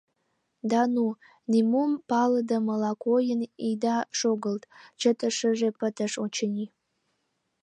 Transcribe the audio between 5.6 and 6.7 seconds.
пытыш, очыни.